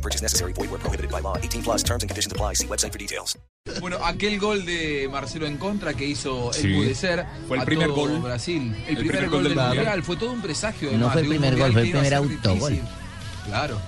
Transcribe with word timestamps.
No 0.00 0.02
purchase 0.02 0.22
necessary. 0.22 0.54
Void 0.54 0.70
where 0.70 0.80
prohibited 0.80 1.10
by 1.10 1.20
law. 1.20 1.36
18 1.36 1.62
plus 1.62 1.82
terms 1.82 2.02
and 2.02 2.08
conditions 2.08 2.32
apply. 2.32 2.54
See 2.54 2.66
website 2.66 2.92
for 2.92 2.98
details. 2.98 3.36
Bueno, 3.80 3.98
aquel 4.02 4.38
gol 4.38 4.64
de 4.64 5.06
Marcelo 5.12 5.46
en 5.46 5.58
contra 5.58 5.92
que 5.92 6.06
hizo 6.06 6.50
Sí, 6.54 6.68
enmudecer 6.68 7.26
fue 7.46 7.58
el 7.58 7.64
primer 7.64 7.90
gol. 7.90 8.18
Brasil. 8.20 8.74
El, 8.86 8.96
El 8.96 8.96
primer, 8.96 8.96
primer 8.96 9.22
gol 9.24 9.30
gol 9.30 9.42
del 9.44 9.54
del 9.56 9.66
Mundial 9.66 10.02
fue 10.02 10.16
todo 10.16 10.32
un 10.32 10.40
presagio. 10.40 10.88
No 10.92 11.08
además, 11.08 11.12
fue 11.12 11.22
el 11.22 11.28
primer 11.28 11.50
Mundial 11.50 11.68
gol, 11.68 11.72
fue 11.72 11.82
el 11.82 11.90
primer 11.90 12.14
autogol. 12.14 12.78
Claro. 13.44 13.78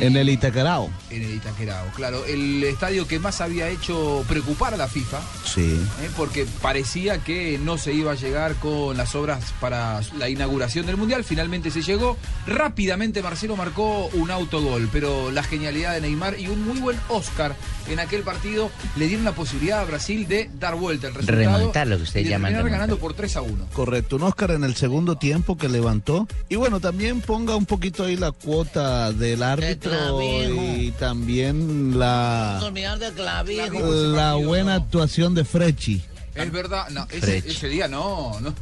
En 0.00 0.16
el 0.16 0.28
Itacarao. 0.28 0.90
en 1.10 1.22
el 1.22 1.34
Itaquerao, 1.34 1.86
claro. 1.94 2.24
El 2.26 2.62
estadio 2.64 3.06
que 3.08 3.18
más 3.18 3.40
había 3.40 3.68
hecho 3.68 4.24
preocupar 4.28 4.74
a 4.74 4.76
la 4.76 4.88
FIFA, 4.88 5.20
Sí. 5.44 5.80
¿eh? 6.02 6.10
porque 6.16 6.46
parecía 6.62 7.18
que 7.24 7.58
no 7.58 7.78
se 7.78 7.92
iba 7.92 8.12
a 8.12 8.14
llegar 8.14 8.54
con 8.56 8.96
las 8.96 9.14
obras 9.14 9.52
para 9.60 10.00
la 10.18 10.28
inauguración 10.28 10.86
del 10.86 10.96
Mundial. 10.96 11.24
Finalmente 11.24 11.70
se 11.70 11.82
llegó. 11.82 12.16
Rápidamente 12.46 13.22
Marcelo 13.22 13.56
marcó 13.56 14.06
un 14.14 14.30
autogol, 14.30 14.88
pero 14.92 15.30
la 15.30 15.42
genialidad 15.42 15.94
de 15.94 16.00
Neymar 16.00 16.38
y 16.38 16.48
un 16.48 16.64
muy 16.66 16.78
buen 16.80 16.98
Oscar 17.08 17.54
en 17.88 18.00
aquel 18.00 18.22
partido 18.22 18.70
le 18.96 19.06
dieron 19.06 19.24
la 19.24 19.32
posibilidad 19.32 19.80
a 19.80 19.84
Brasil 19.84 20.26
de 20.28 20.50
dar 20.58 20.74
vuelta 20.76 21.08
el 21.08 21.14
resultado. 21.14 21.38
Remontar, 21.58 21.86
lo 21.86 21.96
que 21.96 22.02
ustedes 22.04 22.22
y 22.22 22.28
de 22.28 22.30
llaman 22.34 22.52
terminar 22.52 22.72
ganando 22.72 22.98
por 22.98 23.14
3 23.14 23.36
a 23.36 23.42
1. 23.42 23.66
Correcto, 23.72 24.16
un 24.16 24.22
Oscar 24.22 24.50
en 24.52 24.64
el 24.64 24.76
segundo 24.76 25.16
tiempo 25.16 25.56
que 25.56 25.68
levantó. 25.68 26.26
Y 26.48 26.56
bueno, 26.56 26.80
también 26.80 27.20
ponga 27.20 27.56
un 27.56 27.66
poquito 27.66 28.04
ahí 28.04 28.16
la 28.16 28.32
cuota 28.32 29.12
del 29.12 29.42
árbitro 29.42 29.87
y 30.22 30.90
también 30.92 31.98
la, 31.98 32.60
olvidar 32.62 32.98
de 32.98 33.12
clavijo. 33.12 33.80
la 33.80 34.34
buena 34.34 34.76
actuación 34.76 35.34
de 35.34 35.44
Frechi. 35.44 36.02
Es 36.42 36.52
verdad, 36.52 36.88
no, 36.90 37.06
ese, 37.10 37.68
día 37.68 37.88
no, 37.88 38.38
no. 38.40 38.54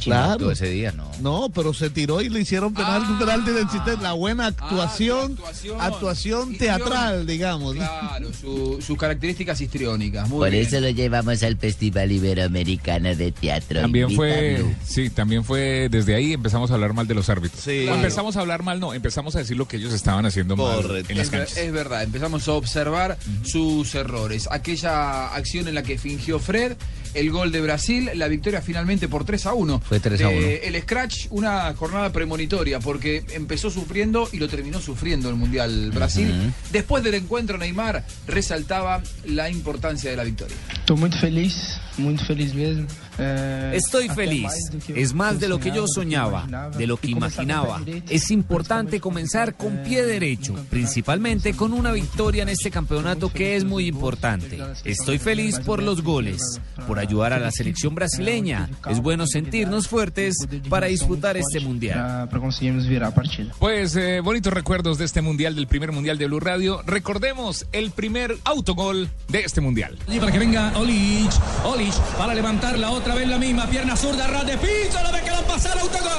Claro. 0.00 0.50
ese 0.50 0.68
día, 0.68 0.92
no. 0.92 1.10
No, 1.20 1.48
pero 1.54 1.72
se 1.74 1.90
tiró 1.90 2.20
y 2.20 2.28
le 2.28 2.40
hicieron 2.40 2.72
penal, 2.74 3.02
Ah. 3.04 3.16
penalti 3.18 3.50
de 3.52 3.62
insistente. 3.62 4.02
La 4.02 4.12
buena 4.12 4.46
actuación, 4.46 5.36
su 5.36 5.44
actuación. 5.44 5.80
actuación 5.80 6.52
Histriónica. 6.52 6.78
teatral, 6.84 7.26
digamos. 7.26 7.74
Claro, 7.76 8.28
su- 8.32 8.78
sus 8.80 8.96
características 8.98 9.60
histriónicas. 9.60 10.28
Muy 10.28 10.38
Por 10.38 10.50
bien. 10.50 10.66
eso 10.66 10.80
lo 10.80 10.90
llevamos 10.90 11.42
al 11.42 11.56
Festival 11.56 12.10
Iberoamericano 12.12 13.14
de 13.14 13.32
Teatro. 13.32 13.80
También 13.80 14.10
fue, 14.14 14.64
sí, 14.84 15.10
también 15.10 15.44
fue 15.44 15.88
desde 15.90 16.14
ahí 16.14 16.32
empezamos 16.32 16.70
a 16.70 16.74
hablar 16.74 16.92
mal 16.92 17.06
de 17.06 17.14
los 17.14 17.28
árbitros. 17.28 17.62
Sí. 17.62 17.86
O 17.88 17.94
empezamos 17.94 18.36
a 18.36 18.40
hablar 18.40 18.62
mal, 18.62 18.80
no, 18.80 18.94
empezamos 18.94 19.34
a 19.36 19.38
decir 19.40 19.56
lo 19.56 19.66
que 19.68 19.76
ellos 19.78 19.92
estaban 19.92 20.26
haciendo 20.26 20.56
mal 20.56 21.04
en 21.08 21.18
las 21.18 21.30
canchas. 21.30 21.56
es 21.56 21.72
verdad, 21.72 22.02
empezamos 22.02 22.46
a 22.48 22.52
observar 22.52 23.18
sus 23.44 23.94
errores. 23.94 24.48
Aquella 24.50 25.34
acción 25.34 25.68
en 25.68 25.74
la 25.74 25.82
que 25.82 25.98
fingió 25.98 26.38
Fred, 26.38 26.76
el 27.16 27.30
gol 27.30 27.50
de 27.50 27.60
Brasil, 27.60 28.10
la 28.14 28.28
victoria 28.28 28.60
finalmente 28.60 29.08
por 29.08 29.24
3 29.24 29.46
a 29.46 29.54
1. 29.54 29.80
Fue 29.80 30.00
3 30.00 30.20
a 30.22 30.28
1. 30.28 30.38
el 30.38 30.82
Scratch, 30.82 31.26
una 31.30 31.74
jornada 31.74 32.12
premonitoria, 32.12 32.78
porque 32.78 33.24
empezó 33.32 33.70
sufriendo 33.70 34.28
y 34.32 34.38
lo 34.38 34.48
terminó 34.48 34.80
sufriendo 34.80 35.28
el 35.28 35.36
Mundial 35.36 35.90
Brasil. 35.92 36.52
Después 36.70 37.02
del 37.02 37.14
encuentro, 37.14 37.58
Neymar 37.58 38.04
resaltaba 38.26 39.02
la 39.24 39.50
importancia 39.50 40.10
de 40.10 40.16
la 40.16 40.24
victoria. 40.24 40.56
Estou 40.86 40.96
muito 40.96 41.18
feliz, 41.18 41.80
muito 41.98 42.24
feliz 42.26 42.52
mesmo. 42.54 42.86
É, 43.18 43.72
Estoy 43.74 44.08
feliz. 44.10 44.50
Es 44.88 45.14
más 45.14 45.40
de 45.40 45.48
lo 45.48 45.58
que 45.58 45.70
yo 45.70 45.86
soñaba, 45.88 46.70
de 46.76 46.86
lo 46.86 46.96
que 46.98 47.10
imaginaba. 47.10 47.80
Es 48.10 48.30
importante 48.30 49.00
comenzar 49.00 49.54
con 49.56 49.82
pie 49.82 50.04
derecho, 50.04 50.54
principalmente 50.68 51.54
con 51.54 51.72
una 51.72 51.92
victoria 51.92 52.42
en 52.42 52.50
este 52.50 52.70
campeonato 52.70 53.32
que 53.32 53.56
es 53.56 53.64
muy 53.64 53.86
importante. 53.86 54.58
Estoy 54.84 55.18
feliz 55.18 55.58
por 55.60 55.82
los 55.82 56.02
goles, 56.02 56.60
por 56.86 56.98
ayudar 56.98 57.32
a 57.32 57.38
la 57.38 57.50
selección 57.50 57.94
brasileña. 57.94 58.68
Es 58.88 59.00
bueno 59.00 59.26
sentirnos 59.26 59.88
fuertes 59.88 60.36
para 60.68 60.86
disputar 60.88 61.36
este 61.36 61.60
mundial. 61.60 62.28
para 62.28 62.40
conseguirmos 62.40 62.86
virar 62.86 63.10
a 63.10 63.14
partida. 63.14 63.52
Pues 63.58 63.96
eh, 63.96 64.20
bonitos 64.20 64.52
recuerdos 64.52 64.98
de 64.98 65.04
este 65.06 65.22
mundial, 65.22 65.54
del 65.54 65.66
primer 65.66 65.92
mundial 65.92 66.18
de 66.18 66.26
Blue 66.26 66.40
Radio. 66.40 66.82
Recordemos 66.86 67.66
el 67.72 67.90
primer 67.90 68.36
autogol 68.44 69.08
de 69.28 69.40
este 69.40 69.60
mundial. 69.60 69.98
Y 70.08 70.18
para 70.20 70.32
que 70.32 70.38
venga 70.38 70.72
Olic, 70.76 71.30
Olic 71.64 71.85
para 72.18 72.34
levantarla 72.34 72.90
otra 72.90 73.14
vez 73.14 73.28
la 73.28 73.38
misma 73.38 73.66
pierna 73.66 73.96
zurda, 73.96 74.26
ras 74.26 74.44
la 74.44 74.56
ve 74.56 75.20
que 75.24 75.30
la 75.30 75.42
pasar 75.42 75.78
autogol. 75.78 76.10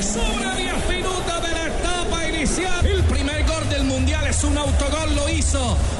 Sobre 0.00 0.56
10 0.56 0.88
minutos 0.88 1.42
de 1.42 1.52
la 1.52 1.66
etapa 1.66 2.28
inicial. 2.28 2.86
El 2.86 3.02
primer 3.04 3.44
gol 3.46 3.68
del 3.68 3.84
mundial 3.84 4.26
es 4.26 4.44
un 4.44 4.56
autogol, 4.56 4.93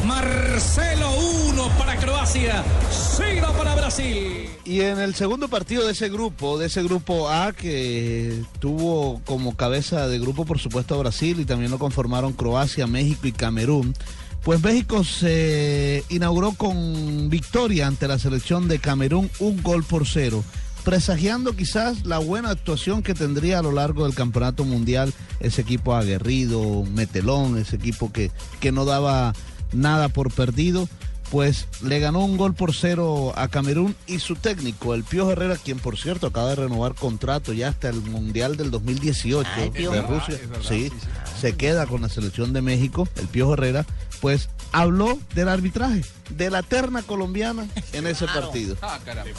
Marcelo 0.06 1.10
1 1.50 1.69
para 1.78 1.97
Croacia, 1.97 2.65
0 2.91 3.53
para 3.56 3.75
Brasil. 3.75 4.49
Y 4.65 4.81
en 4.81 4.99
el 4.99 5.15
segundo 5.15 5.49
partido 5.49 5.84
de 5.84 5.93
ese 5.93 6.09
grupo, 6.09 6.59
de 6.59 6.66
ese 6.66 6.82
grupo 6.82 7.28
A, 7.28 7.53
que 7.53 8.43
tuvo 8.59 9.21
como 9.27 9.55
cabeza 9.55 10.09
de 10.09 10.19
grupo, 10.19 10.47
por 10.47 10.59
supuesto, 10.59 10.99
Brasil 10.99 11.41
y 11.41 11.44
también 11.44 11.71
lo 11.71 11.78
conformaron 11.78 12.32
Croacia, 12.32 12.87
México 12.87 13.27
y 13.27 13.32
Camerún. 13.32 13.94
Pues 14.43 14.62
México 14.62 15.05
se 15.05 16.05
inauguró 16.09 16.53
con 16.53 17.28
victoria 17.28 17.87
ante 17.87 18.09
la 18.09 18.19
selección 18.19 18.66
de 18.66 18.78
Camerún, 18.78 19.31
un 19.41 19.62
gol 19.62 19.84
por 19.84 20.06
cero, 20.06 20.43
presagiando 20.84 21.56
quizás 21.56 22.05
la 22.05 22.19
buena 22.19 22.50
actuación 22.50 23.03
que 23.03 23.15
tendría 23.15 23.59
a 23.59 23.62
lo 23.62 23.72
largo 23.72 24.05
del 24.05 24.15
campeonato 24.15 24.65
mundial 24.65 25.12
ese 25.41 25.62
equipo 25.62 25.95
aguerrido, 25.95 26.84
metelón, 26.84 27.59
ese 27.59 27.77
equipo 27.77 28.12
que, 28.12 28.31
que 28.61 28.71
no 28.71 28.84
daba 28.84 29.33
nada 29.73 30.09
por 30.09 30.33
perdido 30.33 30.89
pues 31.31 31.67
le 31.83 31.99
ganó 31.99 32.25
un 32.25 32.37
gol 32.37 32.55
por 32.55 32.75
cero 32.75 33.33
a 33.34 33.49
Camerún 33.49 33.97
y 34.06 34.21
su 34.21 34.37
técnico, 34.37 34.94
el 34.94 35.05
Pío 35.05 35.31
Herrera, 35.31 35.56
quien 35.56 35.78
por 35.78 35.99
cierto 35.99 36.28
acaba 36.28 36.50
de 36.50 36.55
renovar 36.56 36.94
contrato 36.94 37.53
ya 37.53 37.69
hasta 37.69 37.89
el 37.89 37.97
Mundial 38.03 38.56
del 38.56 38.71
2018 38.71 39.50
Ay, 39.56 39.71
Pío. 39.71 39.91
de 39.91 40.03
Rusia. 40.03 40.34
es 40.34 40.49
verdad, 40.49 40.69
sí, 40.69 40.91
sí, 40.91 40.97
sí. 41.00 41.41
se 41.41 41.56
queda 41.56 41.87
con 41.87 42.03
la 42.03 42.09
selección 42.09 42.53
de 42.53 42.62
México, 42.62 43.09
el 43.17 43.27
Pío 43.27 43.53
Herrera, 43.53 43.84
pues 44.25 44.49
habló 44.73 45.19
del 45.35 45.51
arbitraje, 45.51 46.01
de 46.31 46.49
la 46.49 46.62
terna 46.62 47.03
colombiana 47.03 47.69
en 47.93 48.07
ese 48.07 48.25
partido. 48.25 48.75
Ah, 48.81 48.99
caramba. 49.05 49.31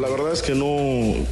La 0.00 0.08
verdad 0.08 0.32
es 0.32 0.40
que 0.40 0.54
no, 0.54 0.64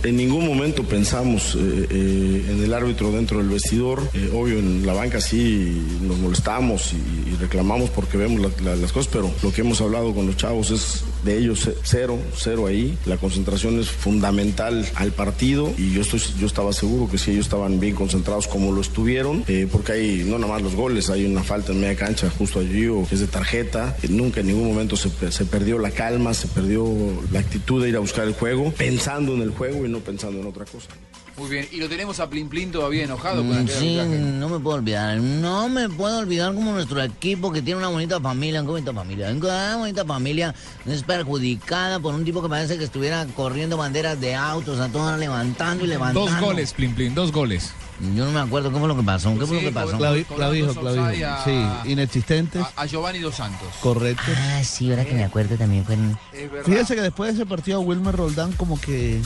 en 0.07 0.17
ningún 0.19 0.47
momento 0.47 0.85
pensamos 0.85 1.55
eh, 1.55 1.87
eh, 1.91 2.47
en 2.51 2.63
el 2.63 2.75
árbitro 2.75 3.11
dentro 3.11 3.39
del 3.39 3.49
vestidor. 3.49 4.03
Eh, 4.13 4.31
obvio, 4.35 4.59
en 4.59 4.85
la 4.87 4.93
banca 4.93 5.19
sí 5.23 5.83
nos 6.03 6.19
molestamos 6.19 6.93
y, 6.93 7.31
y 7.31 7.37
reclamamos 7.41 7.89
porque 7.89 8.19
vemos 8.19 8.41
la- 8.41 8.71
la- 8.73 8.77
las 8.77 8.93
cosas, 8.93 9.11
pero 9.11 9.33
lo 9.43 9.51
que 9.51 9.63
hemos 9.63 9.81
hablado 9.81 10.15
con 10.15 10.27
los 10.27 10.37
chavos 10.37 10.71
es 10.71 11.05
de 11.25 11.39
ellos 11.39 11.67
eh, 11.69 11.75
cero, 11.85 12.19
cero 12.37 12.67
ahí. 12.67 12.99
La 13.07 13.17
concentración 13.17 13.81
es 13.81 13.89
fundamental 13.91 14.87
al 14.97 15.13
partido 15.13 15.73
y 15.79 15.93
yo, 15.95 16.03
estoy, 16.03 16.21
yo 16.39 16.47
estaba 16.47 16.75
seguro 16.75 17.11
que 17.11 17.17
si 17.17 17.31
ellos 17.31 17.47
estaban 17.47 17.81
bien 17.81 17.95
concentrados 17.95 18.47
como 18.47 18.73
lo 18.73 18.83
estuvieron, 18.83 19.43
eh, 19.49 19.67
porque 19.73 19.93
hay 19.93 20.25
no 20.27 20.39
nada 20.39 20.53
más 20.53 20.63
los 20.63 20.75
goles, 20.75 21.09
hay 21.09 21.25
una 21.25 21.43
falta 21.43 21.62
en 21.71 21.81
media 21.81 21.97
cancha 21.97 22.29
justo 22.31 22.59
allí 22.59 22.89
o 22.89 23.07
que 23.07 23.15
es 23.15 23.21
de 23.21 23.29
tarjeta. 23.29 23.97
Nunca 24.09 24.41
en 24.41 24.49
ningún 24.49 24.67
momento 24.67 24.97
se, 24.97 25.11
se 25.31 25.45
perdió 25.45 25.79
la 25.79 25.91
calma, 25.91 26.35
se 26.35 26.49
perdió 26.49 26.87
la 27.31 27.39
actitud 27.39 27.83
de 27.83 27.91
ir 27.91 27.97
a 27.97 28.01
buscar 28.01 28.27
el 28.27 28.35
juego, 28.35 28.73
pensando 28.73 29.35
en 29.35 29.43
el 29.43 29.51
juego 29.51 29.87
y 29.87 29.89
no 29.89 30.01
pensando 30.01 30.41
en 30.41 30.47
otra 30.47 30.65
cosa. 30.65 30.89
Muy 31.37 31.49
bien, 31.49 31.67
y 31.73 31.79
lo 31.79 31.89
tenemos 31.89 32.21
a 32.21 32.29
Plin 32.29 32.49
Plin 32.49 32.71
todavía 32.71 33.05
enojado 33.05 33.37
con 33.39 33.49
Mm, 33.51 33.63
aquel 33.63 33.69
Sí, 33.71 33.99
arbitraje. 33.99 34.23
no 34.25 34.49
me 34.51 34.59
puedo 34.61 34.77
olvidar, 34.77 35.17
no 35.17 35.69
me 35.71 35.89
puedo 35.89 36.19
olvidar 36.19 36.55
como 36.55 36.73
nuestro 36.73 37.03
equipo 37.03 37.51
que 37.51 37.63
tiene 37.63 37.79
una 37.79 37.89
bonita 37.89 38.21
familia, 38.21 38.61
una 38.61 38.71
bonita 38.71 38.93
familia, 38.93 39.31
una 39.31 39.77
bonita 39.79 40.05
familia 40.05 40.55
es 40.87 41.03
perjudicada 41.03 42.01
por 42.01 42.15
un 42.15 42.25
tipo 42.25 42.43
que 42.43 42.49
parece 42.51 42.77
que 42.77 42.85
estuviera 42.85 43.27
corriendo 43.35 43.77
banderas 43.79 44.21
de 44.21 44.35
autos, 44.35 44.79
a 44.79 44.89
todas 44.89 45.19
levantando 45.19 45.85
y 45.85 45.89
levantando. 45.89 46.31
Dos 46.31 46.39
goles, 46.41 46.73
Plin 46.75 46.95
Plin, 46.95 47.15
dos 47.15 47.33
goles. 47.33 47.73
Yo 48.15 48.25
no 48.25 48.33
me 48.33 48.41
acuerdo 48.41 48.71
qué 48.73 48.79
fue 48.79 48.89
lo 48.89 48.97
que 48.97 49.03
pasó, 49.03 49.31
qué 49.39 49.47
fue 49.47 49.59
Sí, 49.59 49.65
lo 49.65 49.71
que 49.71 49.75
pasó. 49.75 49.97
clavijo. 49.97 50.35
offside 50.35 51.25
a- 51.25 51.45
Sí, 51.45 51.91
inexistentes, 51.93 52.63
A, 52.77 52.83
a 52.83 52.87
Giovanni 52.87 53.21
Dos 53.21 53.37
Santos. 53.37 53.69
correcto. 53.81 54.23
Ah, 54.37 54.63
sí, 54.65 54.91
ahora 54.91 55.05
que 55.05 55.15
me 55.15 55.25
acuerdo 55.25 55.57
también 55.57 55.85
fue 55.85 55.95
en... 55.95 56.19
Fíjese 56.65 56.95
que 56.95 57.01
después 57.01 57.33
de 57.35 57.43
ese 57.43 57.47
partido 57.49 57.81
Wilmer 57.81 58.15
Roldán 58.17 58.53
como 58.53 58.81
que 58.81 59.21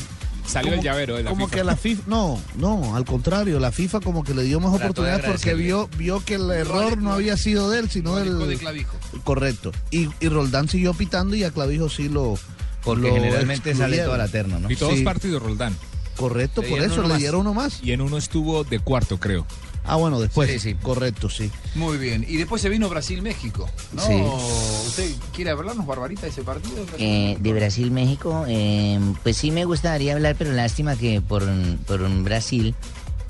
Salió 0.47 0.71
como, 0.71 0.81
el 0.81 0.85
llavero 0.85 1.17
de 1.17 1.23
la 1.25 1.31
como 1.31 1.47
FIFA. 1.47 1.57
que 1.59 1.65
la 1.65 1.77
FIFA 1.77 2.03
no 2.07 2.41
no 2.57 2.97
al 2.97 3.05
contrario 3.05 3.59
la 3.61 3.73
FIFA 3.73 4.01
como 4.01 4.23
que 4.25 4.33
le 4.35 4.43
dio 4.45 4.61
más 4.61 4.71
Trató 4.77 5.03
de 5.03 5.13
oportunidades 5.13 5.25
porque 5.27 5.55
vio 5.55 5.89
vio 5.99 6.25
que 6.25 6.35
el 6.37 6.51
error 6.51 6.99
no 6.99 7.13
había 7.13 7.37
sido 7.37 7.69
de 7.71 7.81
él 7.81 7.91
sino 7.91 8.17
del 8.17 8.39
de 8.49 8.57
Clavijo. 8.57 8.97
correcto 9.25 9.73
y, 9.91 10.09
y 10.21 10.29
Roldán 10.29 10.69
siguió 10.69 10.95
pitando 10.95 11.35
y 11.37 11.45
a 11.45 11.51
Clavijo 11.51 11.89
sí 11.89 12.09
lo 12.09 12.39
Porque 12.85 13.09
lo 13.09 13.15
generalmente 13.15 13.71
sale 13.75 13.97
excluyeron. 13.97 14.07
toda 14.07 14.19
la 14.19 14.29
terna, 14.29 14.59
¿no? 14.61 14.71
Y 14.71 14.77
todos 14.77 14.95
Sí. 14.95 15.03
partidos, 15.03 15.43
Roldán. 15.43 15.77
Correcto, 16.17 16.63
Le 16.63 16.69
por 16.69 16.81
eso 16.81 17.01
uno 17.01 17.09
le 17.09 17.17
dieron 17.19 17.41
uno 17.43 17.53
más. 17.53 17.81
Y 17.83 17.93
en 17.93 18.01
uno 18.01 18.17
estuvo 18.17 18.63
de 18.65 18.79
cuarto, 18.79 19.19
creo. 19.19 19.45
Ah, 19.87 19.97
bueno, 19.97 20.21
después. 20.21 20.51
Sí, 20.51 20.59
sí. 20.59 20.75
Correcto, 20.75 21.31
sí. 21.31 21.51
Muy 21.75 21.97
bien. 21.99 22.25
Y 22.29 22.37
después 22.37 22.61
se 22.61 22.69
vino 22.69 22.89
Brasil-México. 22.89 23.69
¿no? 23.93 24.03
Sí. 24.03 24.23
¿Usted 24.87 25.11
quiere 25.35 25.51
hablarnos, 25.51 25.87
Barbarita, 25.87 26.23
de 26.23 26.29
ese 26.29 26.43
partido? 26.43 26.85
Eh, 26.99 27.37
de 27.41 27.53
Brasil, 27.53 27.91
México, 27.91 28.45
eh, 28.49 28.99
pues 29.23 29.37
sí 29.37 29.51
me 29.51 29.65
gustaría 29.65 30.15
hablar, 30.15 30.35
pero 30.37 30.53
lástima 30.53 30.97
que 30.97 31.21
por, 31.21 31.45
por 31.87 32.03
un 32.03 32.25
Brasil 32.25 32.75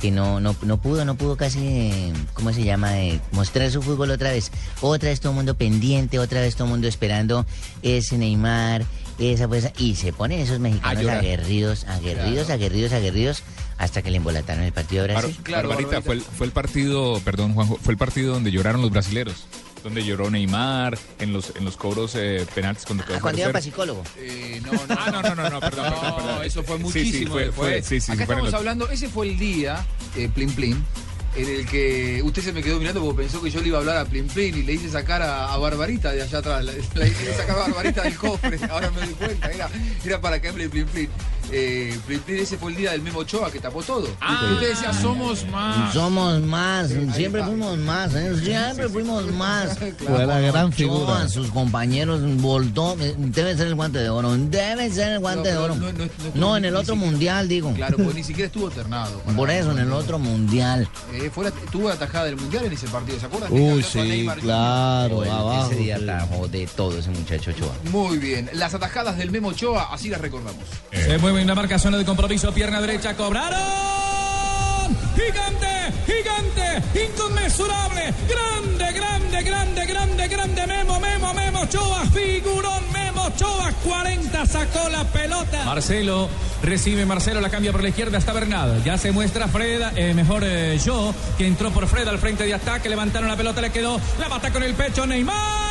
que 0.00 0.10
no, 0.10 0.40
no, 0.40 0.54
no 0.62 0.76
pudo, 0.78 1.04
no 1.04 1.16
pudo 1.16 1.36
casi, 1.36 1.60
eh, 1.66 2.12
¿cómo 2.34 2.52
se 2.52 2.64
llama? 2.64 3.00
Eh, 3.00 3.20
mostrar 3.32 3.70
su 3.70 3.82
fútbol 3.82 4.10
otra 4.10 4.30
vez. 4.30 4.50
Otra 4.80 5.08
vez 5.08 5.20
todo 5.20 5.30
el 5.32 5.36
mundo 5.36 5.54
pendiente, 5.54 6.18
otra 6.18 6.40
vez 6.40 6.54
todo 6.54 6.64
el 6.64 6.70
mundo 6.72 6.88
esperando 6.88 7.46
ese 7.82 8.18
Neymar, 8.18 8.84
esa 9.18 9.48
pues, 9.48 9.70
y 9.78 9.94
se 9.96 10.12
ponen 10.12 10.40
esos 10.40 10.58
mexicanos 10.60 11.06
aguerridos, 11.06 11.84
aguerridos, 11.84 12.50
aguerridos, 12.50 12.92
aguerridos, 12.92 13.42
hasta 13.78 14.02
que 14.02 14.10
le 14.10 14.18
embolataron 14.18 14.62
el 14.64 14.72
partido 14.72 15.02
de 15.06 15.14
Brasil. 15.14 15.36
Claro, 15.42 15.68
Barbarita, 15.68 15.96
Barbarita. 16.00 16.06
fue 16.06 16.14
el, 16.16 16.20
fue 16.22 16.46
el 16.46 16.52
partido, 16.52 17.20
perdón 17.24 17.54
Juanjo, 17.54 17.78
fue 17.82 17.92
el 17.92 17.98
partido 17.98 18.34
donde 18.34 18.50
lloraron 18.50 18.82
los 18.82 18.90
brasileros. 18.90 19.46
Donde 19.84 20.04
lloró 20.04 20.30
Neymar 20.30 20.98
en 21.20 21.32
los, 21.32 21.52
en 21.54 21.64
los 21.64 21.76
cobros 21.76 22.14
eh, 22.16 22.44
penaltis 22.56 22.84
cuando 22.86 23.04
quedó 23.04 23.18
Ah, 23.18 23.20
cuando 23.20 23.40
iba 23.40 23.52
para 23.52 23.62
psicólogo. 23.62 24.02
Eh, 24.18 24.60
no, 24.64 24.72
no, 24.72 24.80
Ah, 24.88 25.10
no, 25.12 25.22
no, 25.22 25.34
no, 25.36 25.48
no, 25.48 25.60
perdón, 25.60 25.84
No, 25.90 26.00
perdón, 26.00 26.16
perdón. 26.16 26.44
eso 26.44 26.62
fue 26.64 26.76
Sí, 26.78 26.82
muchísimo. 26.82 27.18
sí, 27.18 27.26
fue, 27.26 27.44
después. 27.44 27.70
fue, 27.70 27.82
sí, 27.82 28.00
sí, 28.00 28.10
Acá 28.12 28.26
fue 28.26 28.34
en 28.34 28.40
el 28.40 28.46
estamos 28.46 28.54
hablando, 28.54 28.88
ese 28.90 29.08
fue 29.08 29.28
el 29.28 29.38
día, 29.38 29.86
eh, 30.16 30.28
Plim 30.34 30.50
Plim, 30.54 30.82
en 31.36 31.48
el 31.48 31.66
que 31.66 32.22
usted 32.24 32.42
se 32.42 32.52
me 32.52 32.62
quedó 32.62 32.78
mirando 32.78 33.00
porque 33.02 33.22
pensó 33.22 33.42
que 33.42 33.50
yo 33.50 33.60
le 33.60 33.68
iba 33.68 33.76
a 33.76 33.80
hablar 33.80 33.98
a 33.98 34.04
Plim 34.06 34.26
Plim 34.26 34.56
y 34.56 34.62
le 34.62 34.72
hice 34.72 34.88
sacar 34.88 35.20
a, 35.22 35.52
a 35.52 35.58
Barbarita 35.58 36.12
de 36.12 36.22
allá 36.22 36.38
atrás. 36.38 36.64
Le, 36.64 36.78
hice 37.08 37.34
sacar 37.36 37.56
a 37.56 37.60
Barbarita 37.60 38.02
del 38.02 38.16
cofre, 38.16 38.58
ahora 38.70 38.90
me 38.90 39.00
doy 39.00 39.14
cuenta, 39.14 39.50
era, 39.50 39.68
era 40.04 40.20
para 40.20 40.40
que 40.40 40.48
hable 40.48 40.68
Plim 40.68 40.86
Plim. 40.86 41.08
Eh, 41.52 41.96
ese 42.28 42.58
fue 42.58 42.72
el 42.72 42.76
día 42.76 42.92
del 42.92 43.02
Memo 43.02 43.20
Ochoa 43.20 43.50
que 43.50 43.60
tapó 43.60 43.82
todo. 43.82 44.08
Ah. 44.20 44.46
Y 44.50 44.54
usted 44.54 44.68
decía, 44.70 44.92
somos 44.92 45.46
más. 45.48 45.92
Somos 45.94 46.40
más, 46.42 46.88
siempre 47.14 47.42
fuimos 47.44 47.78
más, 47.78 48.14
¿eh? 48.14 48.34
siempre 48.42 48.88
fuimos 48.88 49.30
más. 49.32 49.78
Fue 50.06 50.26
la 50.26 50.40
gran 50.40 50.66
Ochoa, 50.66 50.72
figura. 50.72 51.28
sus 51.28 51.48
compañeros 51.50 52.20
voltó, 52.40 52.96
eh, 53.00 53.14
debe 53.18 53.56
ser 53.56 53.68
el 53.68 53.74
guante 53.74 53.98
de 53.98 54.08
oro, 54.10 54.36
debe 54.36 54.90
ser 54.90 55.12
el 55.12 55.18
guante 55.20 55.52
No, 55.52 55.58
de 55.58 55.64
oro. 55.64 55.74
no- 55.76 55.92
no- 55.92 55.98
no- 56.04 56.08
No, 56.34 56.56
en 56.56 56.64
el 56.64 56.76
otro 56.76 56.94
siquiera- 56.94 57.10
mundial, 57.10 57.48
digo. 57.48 57.72
Claro, 57.74 57.96
porque 57.96 58.14
ni 58.14 58.24
siquiera 58.24 58.46
estuvo 58.46 58.70
ternado. 58.70 59.20
Por 59.36 59.50
eso, 59.50 59.70
en 59.72 59.78
el 59.78 59.92
otro 59.92 60.18
mundial. 60.18 60.88
Eh, 61.12 61.30
fue 61.32 61.44
la- 61.44 61.50
tuvo 61.70 61.88
la 61.88 61.96
tajada 61.96 62.24
del 62.26 62.36
mundial 62.36 62.64
en 62.64 62.72
ese 62.72 62.86
partido, 62.88 63.18
¿se 63.20 63.26
acuerdan? 63.26 63.52
Uy, 63.52 63.82
sí, 63.82 64.26
claro, 64.40 65.22
abajo. 65.22 65.70
ese 65.70 65.80
día 65.82 65.98
sí. 65.98 66.04
atajó 66.08 66.48
de 66.48 66.66
todo 66.66 66.98
ese 66.98 67.10
muchacho 67.10 67.50
Ochoa. 67.50 67.72
Muy 67.90 68.18
bien, 68.18 68.50
las 68.54 68.74
atajadas 68.74 69.16
del 69.18 69.30
Memo 69.30 69.48
Ochoa, 69.48 69.92
así 69.92 70.08
las 70.08 70.20
recordamos. 70.20 70.62
Se 70.92 71.18
mueve 71.18 71.35
en 71.35 71.35
la 71.44 71.54
marca, 71.54 71.78
zona 71.78 71.98
de 71.98 72.04
compromiso, 72.04 72.52
pierna 72.52 72.80
derecha, 72.80 73.14
cobraron. 73.14 73.58
Gigante, 75.14 75.92
gigante, 76.06 77.00
inconmensurable, 77.06 78.14
grande, 78.28 78.92
grande, 78.92 79.42
grande, 79.42 79.86
grande, 79.86 80.28
grande, 80.28 80.66
Memo, 80.66 81.00
Memo, 81.00 81.34
Memo, 81.34 81.60
Ochoa, 81.60 82.04
figurón, 82.06 82.82
Memo, 82.92 83.24
Ochoa, 83.24 83.72
40, 83.84 84.46
sacó 84.46 84.88
la 84.88 85.04
pelota. 85.04 85.64
Marcelo, 85.64 86.28
recibe 86.62 87.04
Marcelo, 87.04 87.40
la 87.40 87.50
cambia 87.50 87.72
por 87.72 87.82
la 87.82 87.90
izquierda, 87.90 88.18
está 88.18 88.32
Bernal, 88.32 88.82
ya 88.84 88.96
se 88.96 89.12
muestra 89.12 89.48
Freda, 89.48 89.92
eh, 89.94 90.14
mejor 90.14 90.42
eh, 90.44 90.78
yo, 90.84 91.14
que 91.36 91.46
entró 91.46 91.70
por 91.70 91.86
Freda 91.86 92.10
al 92.10 92.18
frente 92.18 92.44
de 92.44 92.54
ataque, 92.54 92.88
levantaron 92.88 93.28
la 93.28 93.36
pelota, 93.36 93.60
le 93.60 93.70
quedó, 93.70 94.00
la 94.18 94.28
mata 94.28 94.52
con 94.52 94.62
el 94.62 94.74
pecho 94.74 95.06
Neymar. 95.06 95.65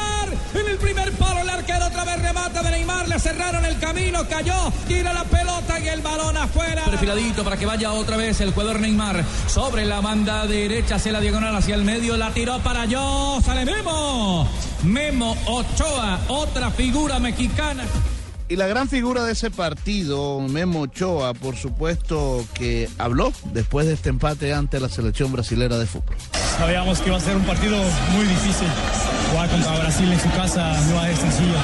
En 0.55 0.69
el 0.69 0.77
primer 0.77 1.11
palo 1.13 1.41
el 1.41 1.49
arquero 1.49 1.85
otra 1.85 2.05
vez 2.05 2.21
remata 2.21 2.63
de 2.63 2.71
Neymar, 2.71 3.09
le 3.09 3.19
cerraron 3.19 3.65
el 3.65 3.77
camino, 3.77 4.25
cayó, 4.29 4.71
tira 4.87 5.11
la 5.11 5.25
pelota 5.25 5.79
y 5.81 5.89
el 5.89 6.01
balón 6.01 6.37
afuera. 6.37 6.85
Perfiladito 6.85 7.43
para 7.43 7.57
que 7.57 7.65
vaya 7.65 7.91
otra 7.91 8.15
vez 8.15 8.39
el 8.39 8.51
jugador 8.51 8.79
Neymar 8.79 9.25
sobre 9.47 9.85
la 9.85 9.99
banda 9.99 10.47
derecha, 10.47 10.95
hacia 10.95 11.11
la 11.11 11.19
diagonal 11.19 11.53
hacia 11.57 11.75
el 11.75 11.83
medio, 11.83 12.15
la 12.15 12.31
tiró 12.31 12.59
para 12.59 12.85
yo, 12.85 13.39
sale 13.43 13.65
Memo. 13.65 14.47
Memo 14.83 15.35
Ochoa, 15.45 16.21
otra 16.29 16.71
figura 16.71 17.19
mexicana. 17.19 17.83
Y 18.47 18.55
la 18.55 18.67
gran 18.67 18.87
figura 18.87 19.25
de 19.25 19.33
ese 19.33 19.51
partido, 19.51 20.39
Memo 20.39 20.81
Ochoa, 20.81 21.33
por 21.33 21.57
supuesto 21.57 22.45
que 22.53 22.87
habló 22.97 23.33
después 23.51 23.87
de 23.87 23.93
este 23.93 24.09
empate 24.09 24.53
ante 24.53 24.79
la 24.79 24.87
selección 24.87 25.33
brasilera 25.33 25.77
de 25.77 25.85
fútbol. 25.85 26.15
Sabíamos 26.57 26.99
que 26.99 27.09
iba 27.09 27.17
a 27.17 27.19
ser 27.19 27.35
un 27.35 27.43
partido 27.43 27.77
muy 28.13 28.25
difícil. 28.25 28.67
Jugar 29.31 29.49
contra 29.49 29.71
Brasil 29.73 30.11
en 30.11 30.19
su 30.19 30.29
casa 30.31 30.73
no 30.87 30.91
iba 30.91 31.03
a 31.03 31.07
ser 31.07 31.17
sencillo. 31.17 31.57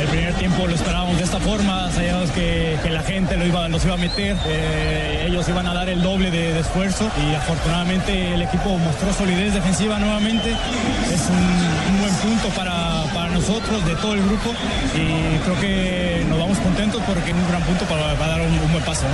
El 0.00 0.08
primer 0.08 0.34
tiempo 0.34 0.66
lo 0.66 0.74
esperábamos 0.74 1.16
de 1.18 1.22
esta 1.22 1.38
forma, 1.38 1.88
sabíamos 1.92 2.30
que, 2.32 2.76
la 2.90 3.02
gente 3.02 3.36
lo 3.36 3.46
iba, 3.46 3.68
los 3.68 3.84
iba 3.84 3.94
a 3.94 3.96
meter, 3.96 4.36
eh, 4.46 5.24
ellos 5.28 5.48
iban 5.48 5.66
a 5.66 5.74
dar 5.74 5.88
el 5.88 6.02
doble 6.02 6.30
de, 6.30 6.58
esfuerzo 6.58 7.08
y 7.22 7.34
afortunadamente 7.34 8.34
el 8.34 8.42
equipo 8.42 8.76
mostró 8.78 9.12
solidez 9.12 9.54
defensiva 9.54 9.98
nuevamente. 9.98 10.50
Es 10.50 11.28
un, 11.30 12.00
buen 12.00 12.14
punto 12.16 12.48
para, 12.48 13.30
nosotros, 13.30 13.84
de 13.86 13.94
todo 13.96 14.14
el 14.14 14.22
grupo, 14.22 14.50
y 14.94 15.38
creo 15.38 15.60
que 15.60 16.24
nos 16.28 16.38
vamos 16.38 16.58
contentos 16.58 17.02
porque 17.06 17.30
es 17.30 17.36
un 17.36 17.48
gran 17.48 17.62
punto 17.62 17.84
para, 17.86 18.14
para 18.14 18.32
dar 18.32 18.40
un, 18.42 18.72
buen 18.72 18.84
paso. 18.84 19.06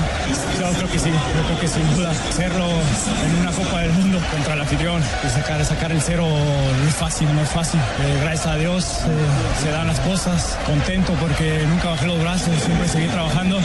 Yo 0.58 0.72
creo 0.72 0.90
que 0.90 0.98
sí, 0.98 1.10
yo 1.10 1.42
creo 1.46 1.60
que 1.60 1.68
sin 1.68 1.94
duda 1.94 2.10
hacerlo 2.10 2.66
en 2.66 3.40
una 3.40 3.52
Copa 3.52 3.80
del 3.80 3.92
Mundo 3.92 4.18
contra 4.30 4.54
el 4.54 4.60
anfitrión 4.60 5.02
sacar, 5.28 5.64
sacar 5.64 5.92
el 5.92 6.00
cero 6.00 6.26
no 6.26 6.88
es 6.88 6.94
fácil, 6.94 7.34
no 7.34 7.42
es 7.42 7.48
fácil. 7.48 7.80
Eh, 7.80 8.18
gracias 8.22 8.46
a 8.46 8.56
Dios 8.56 8.84
eh, 9.06 9.62
se 9.62 9.70
dan 9.70 9.86
las 9.86 10.00
cosas, 10.00 10.58
contento 10.66 11.12
porque 11.14 11.64
nunca 11.68 11.90
bajé 11.90 12.06
los 12.06 12.20
brazos, 12.20 12.54
siempre 12.64 12.88
seguí 12.88 13.06
trabajando 13.08 13.58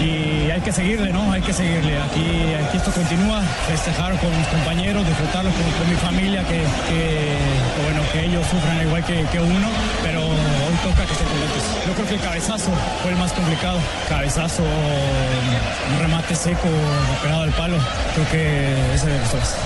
y 0.00 0.50
hay 0.50 0.60
que 0.60 0.72
seguirle, 0.72 1.12
¿no? 1.12 1.32
Hay 1.32 1.42
que 1.42 1.52
seguirle. 1.52 1.98
Aquí, 2.00 2.54
aquí 2.54 2.76
esto 2.76 2.90
continúa, 2.92 3.42
festejar 3.68 4.12
con 4.18 4.36
mis 4.36 4.46
compañeros, 4.48 5.06
disfrutarlo 5.06 5.50
con, 5.50 5.90
mi 5.90 5.96
familia, 5.96 6.42
que, 6.44 6.60
bueno, 7.82 8.02
que 8.12 8.24
ellos 8.26 8.46
sufran 8.46 8.86
igual 8.86 9.04
que, 9.04 9.40
uno, 9.40 9.68
pero 10.02 10.20
hoy 10.22 10.76
toca 10.82 11.06
que 11.06 11.12
estén 11.12 11.28
contentos. 11.28 11.62
Yo 11.86 11.92
creo 11.94 12.08
que 12.08 12.14
el 12.14 12.20
cabezazo 12.20 12.70
fue 13.02 13.10
el 13.10 13.16
más 13.16 13.32
complicado. 13.32 13.78
Cabezazo, 14.08 14.62
un 14.62 15.98
remate 16.00 16.34
seco, 16.34 16.68
pegado 17.22 17.42
al 17.42 17.52
palo. 17.52 17.76
Creo 18.14 18.28
que 18.30 18.94
ese 18.94 19.16
es 19.16 19.64